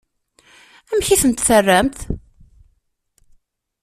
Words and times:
Amek 0.91 1.07
i 1.13 1.15
ten-terramt? 1.21 1.99